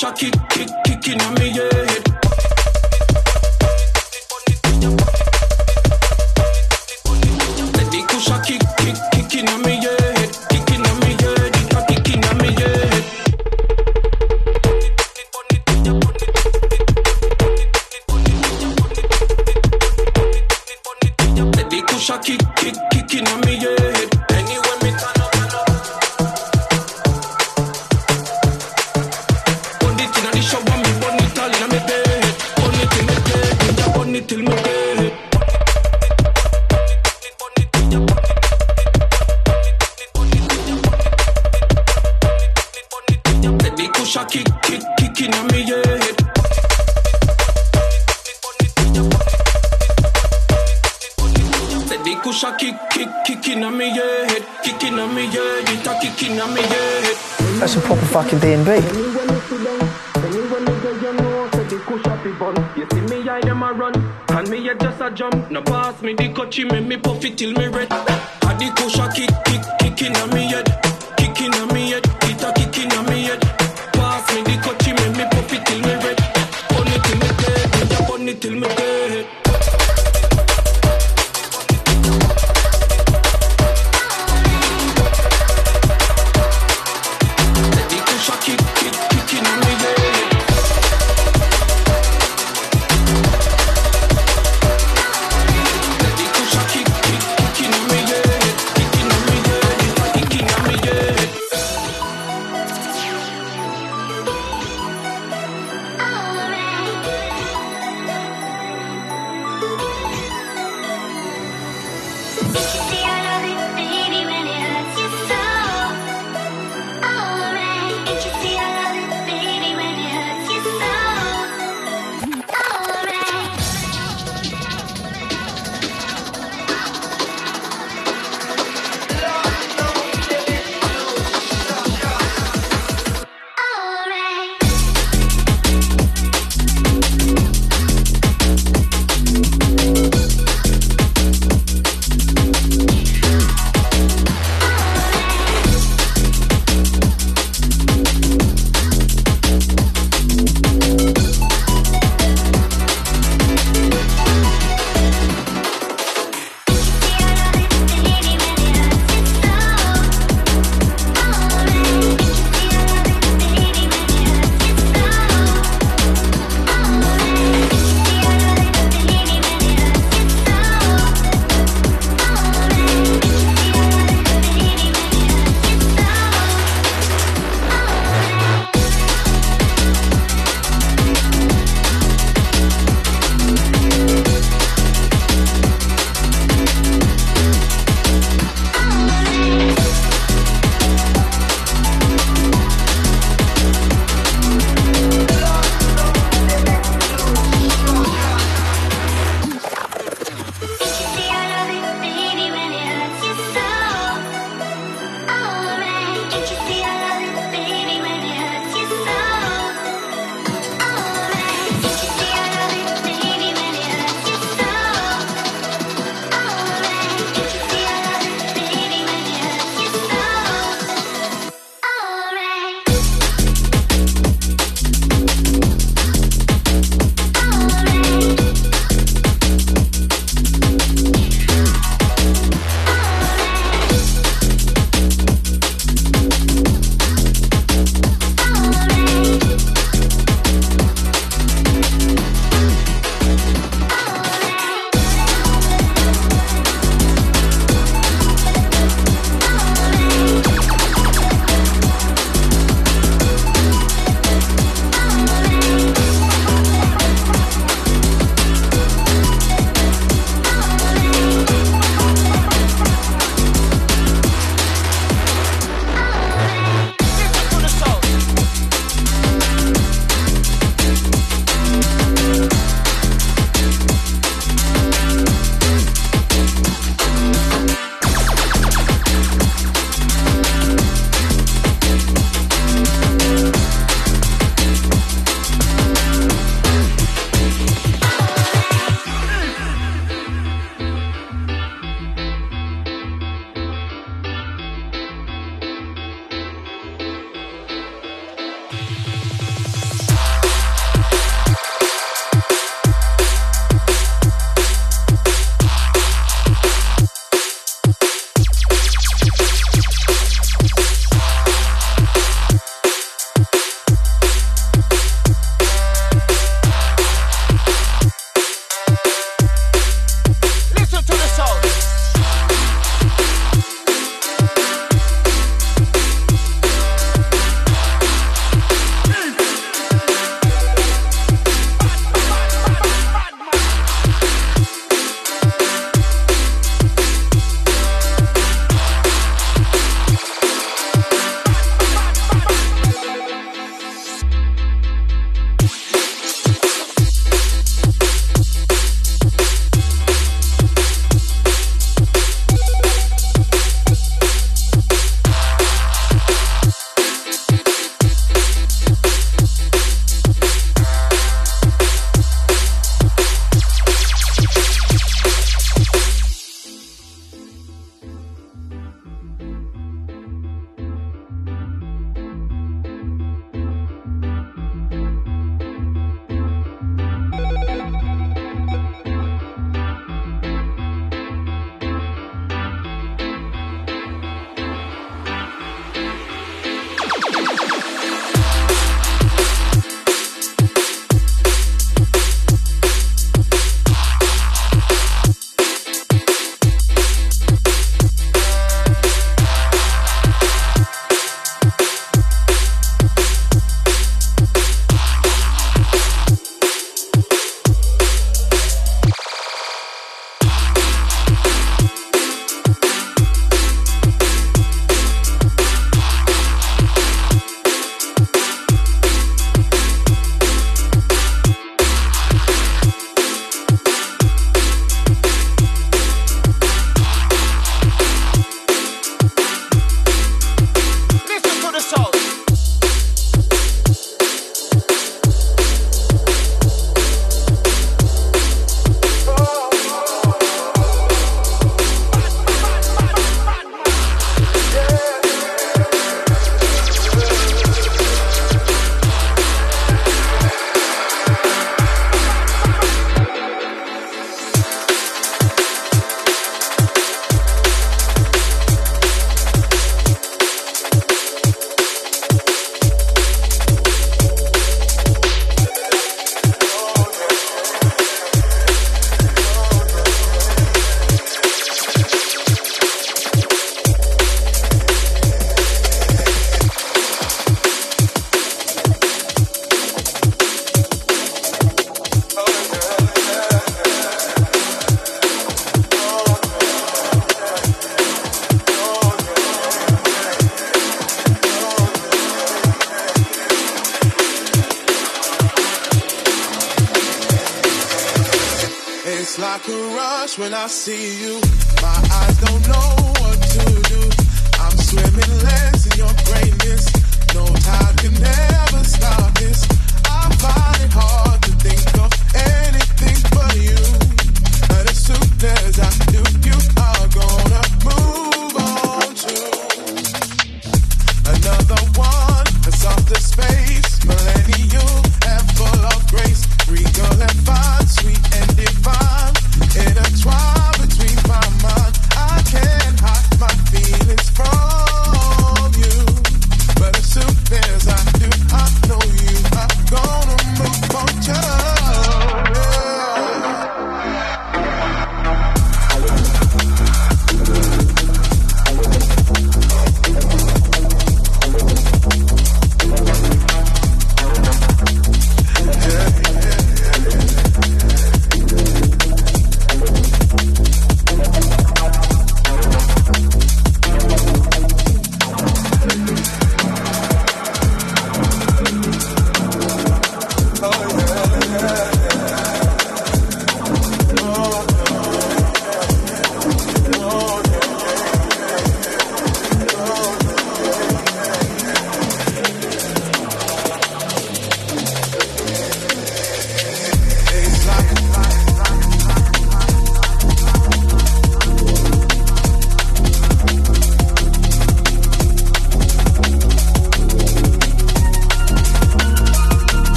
Sasha 0.00 0.14
kick, 0.14 0.48
kick, 0.48 0.68
kicking 0.86 1.20
on 1.20 1.34
me, 1.34 1.50
yeah. 1.50 1.79
They 58.40 58.56
You 62.76 62.86
see 62.90 63.00
me, 63.00 63.22
a 63.26 64.74
just 64.76 65.00
a 65.00 65.10
jump. 65.10 65.34
Pass 65.66 66.00
me 66.00 66.14
the 66.14 66.32
make 66.64 66.86
me 66.86 66.96
till 67.36 67.52
me 67.52 67.69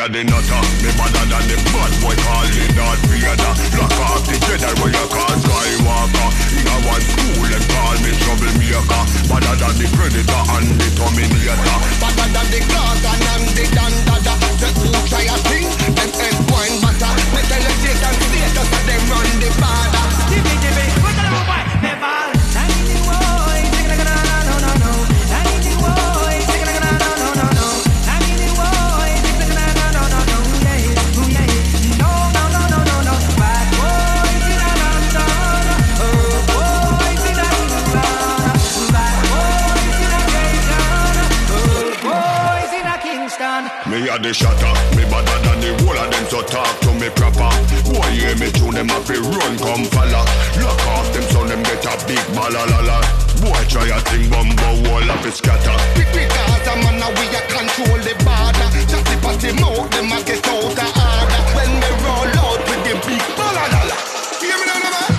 a 0.00 0.08
the 0.08 0.24
nutter, 0.24 0.62
me 0.80 0.90
better 0.96 1.24
than 1.28 1.44
the 1.44 1.56
bad 1.76 1.92
boy 2.00 2.16
calling 2.24 2.72
Darth 2.72 3.04
Vader. 3.12 3.52
Lock 3.76 4.00
off 4.00 4.24
the 4.24 4.36
Jedi 4.48 4.72
where 4.80 4.92
you 4.96 5.06
call 5.12 5.34
Skywalker. 5.36 6.28
In 6.56 6.68
a 6.72 6.76
one 6.88 7.04
school 7.04 7.44
and 7.44 7.66
call 7.68 7.96
me 8.00 8.10
troublemaker. 8.24 9.02
Better 9.28 9.54
than 9.60 9.74
the 9.76 9.86
Predator 9.92 10.42
and 10.56 10.68
the 10.80 10.88
Terminator. 10.96 11.76
Better 12.00 12.28
than 12.32 12.46
the 12.48 12.60
Gorgon 12.64 13.20
and 13.28 13.46
the 13.52 13.64
Dandada. 13.76 14.34
The 14.60 14.68
who 14.80 14.88
try 15.04 15.24
a 15.28 15.36
thing, 15.48 15.68
them 15.68 16.10
head 16.16 16.36
wine 16.48 16.76
butter 16.80 17.12
Me 17.32 17.40
tell 17.48 17.60
the 17.60 17.72
Satan 17.80 18.14
status 18.20 18.68
that 18.72 18.84
them 18.88 19.02
run 19.08 19.28
the 19.40 19.48
border 19.56 20.04
Jimmy, 20.28 20.54
Jimmy, 20.60 20.84
put 20.84 20.94
the 20.94 20.99
a 44.10 44.18
the 44.18 44.34
shatter, 44.34 44.74
me 44.98 45.06
better 45.06 45.38
than 45.46 45.58
the 45.62 45.70
whole 45.82 45.94
of 45.94 46.10
them 46.10 46.26
so 46.26 46.42
talk 46.42 46.74
to 46.82 46.90
me 46.98 47.06
proper. 47.14 47.46
Boy 47.86 48.10
hear 48.18 48.34
me 48.42 48.50
tune 48.50 48.74
them 48.74 48.90
up 48.90 49.06
run 49.06 49.54
come 49.62 49.86
follow. 49.86 50.26
Lock 50.58 50.82
off 50.98 51.06
them 51.14 51.22
so 51.30 51.46
them 51.46 51.62
get 51.62 51.86
a 51.86 51.94
big 52.10 52.18
balalala 52.34 52.98
Boy 53.38 53.62
try 53.70 53.86
a 53.86 53.98
thing 54.10 54.26
bumbo 54.26 54.82
wall 54.90 55.06
of 55.06 55.22
it 55.22 55.34
scatter. 55.38 55.78
Because 55.94 56.66
a 56.66 56.74
man 56.82 56.98
we 57.22 57.30
a 57.30 57.40
control 57.54 57.98
the 58.02 58.14
border. 58.26 58.68
Just 58.90 59.06
the 59.06 59.16
party 59.22 59.54
mouth 59.62 59.86
them 59.94 60.10
a 60.10 60.18
get 60.26 60.42
out 60.42 60.74
of 60.74 60.90
order. 60.90 61.42
When 61.54 61.70
they 61.78 61.94
roll 62.02 62.34
out 62.50 62.60
with 62.66 62.82
the 62.82 62.94
big 63.06 63.24
balalala 63.38 63.96
Hear 64.42 64.58
me 64.58 64.64
now, 64.66 64.90
man? 64.90 65.12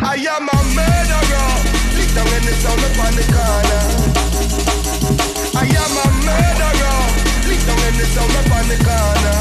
I 0.00 0.16
am 0.24 0.48
a 0.48 0.58
murderer. 0.72 1.52
Lick 1.92 2.10
down 2.16 2.32
in 2.32 2.48
sound 2.64 2.80
upon 2.80 3.12
the 3.12 3.24
corner. 3.28 3.84
I 5.52 5.68
am 5.68 5.92
a 6.00 6.06
murderer 6.24 6.75
when 7.86 7.94
it's 8.00 8.16
all 8.18 8.24
up 8.24 8.50
on 8.50 8.66
the 8.66 8.76
corner. 8.82 9.38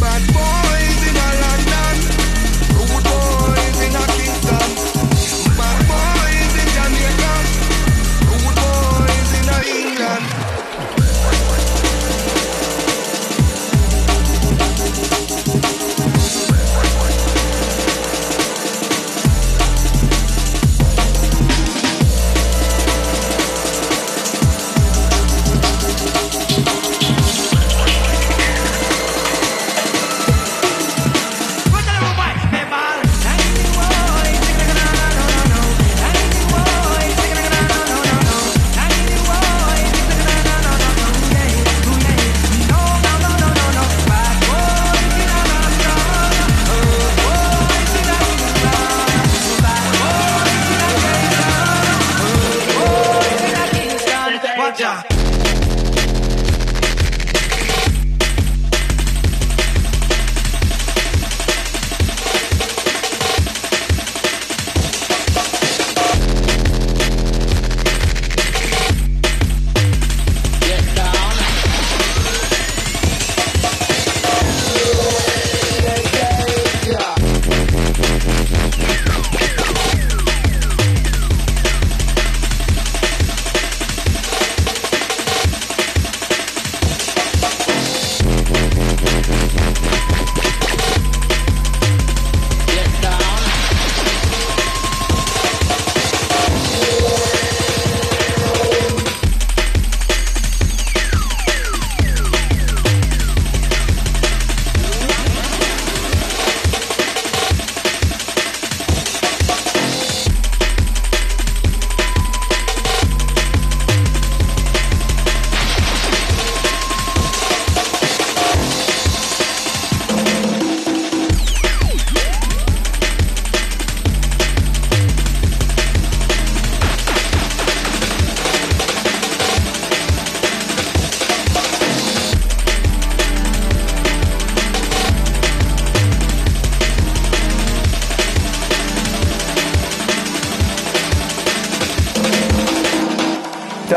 Bad 0.00 0.32
boy. 0.32 0.63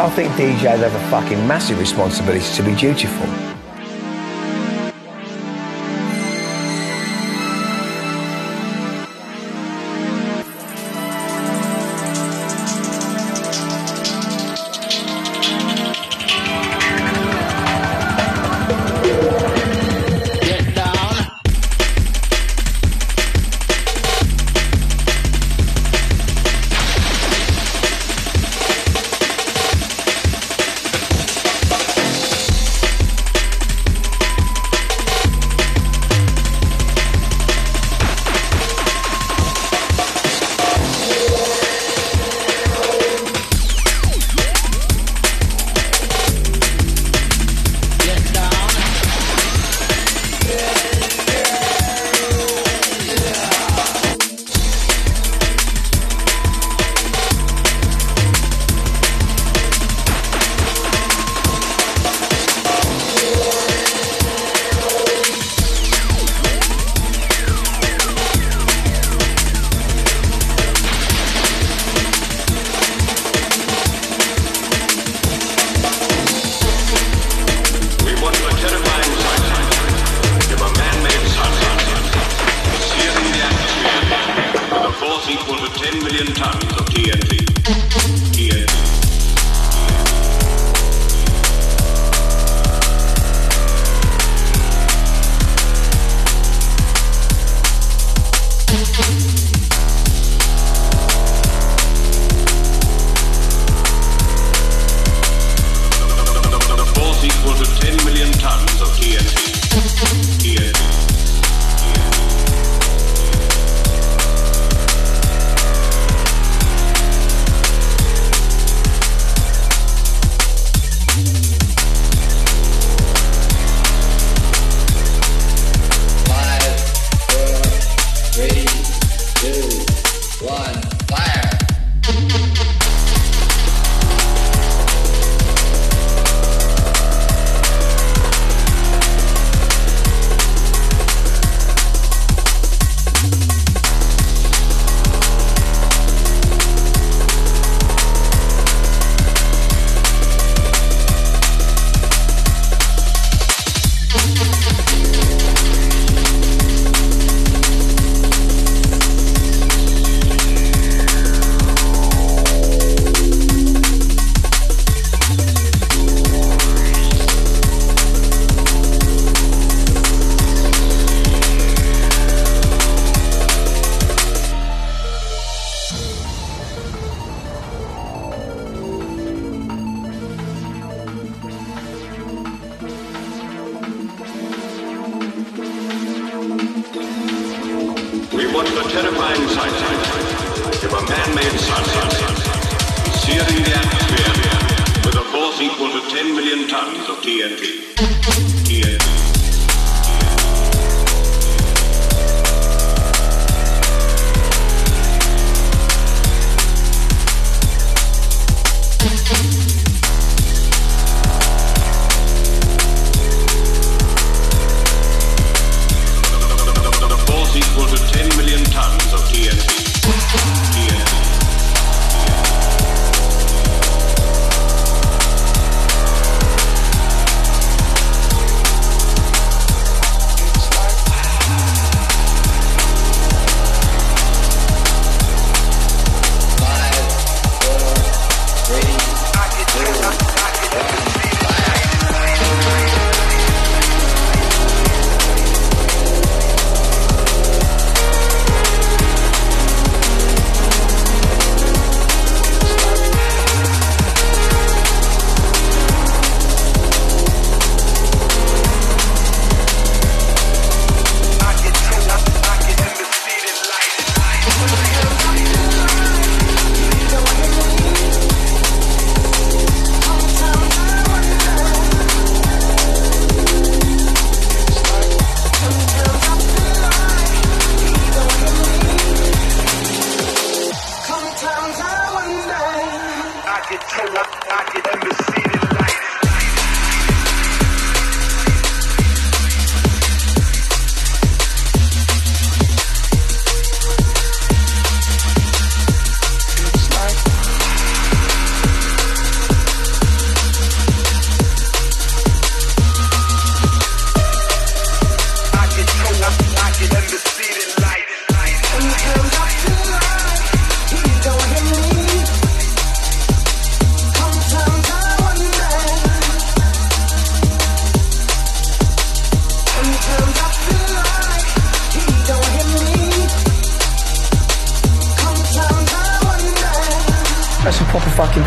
I 0.08 0.10
think 0.12 0.32
DJs 0.36 0.78
have 0.78 0.96
a 0.96 1.10
fucking 1.10 1.46
massive 1.46 1.80
responsibility 1.80 2.56
to 2.56 2.64
be 2.64 2.74
dutiful. 2.76 3.47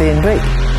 Proper 0.00 0.20
fucking 0.20 0.69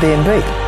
some 0.00 0.59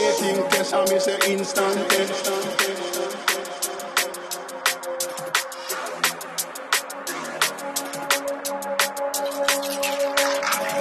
anything 0.00 0.48
test, 0.50 0.74
I 0.74 0.84
miss 0.84 1.04
say 1.04 1.18
instant 1.32 1.90
test. 1.90 2.26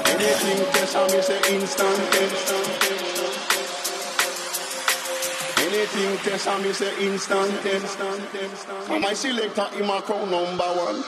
Anything 0.08 0.62
test, 0.72 0.96
I 0.96 0.98
miss 1.12 1.28
say 1.28 1.42
instant 1.54 2.12
test. 2.12 3.00
Anything 5.60 6.18
test, 6.18 6.48
I'm 6.48 6.64
an 6.64 6.66
instant 7.00 7.62
test. 7.62 8.00
And 8.90 9.02
my 9.02 9.14
selector 9.14 9.68
in 9.78 9.86
my 9.86 10.02
crown 10.02 10.32
number 10.32 10.64
one. 10.64 11.04